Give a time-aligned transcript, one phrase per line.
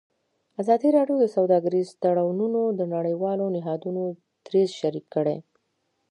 [0.61, 4.03] ازادي راډیو د سوداګریز تړونونه د نړیوالو نهادونو
[4.45, 5.37] دریځ شریک کړی.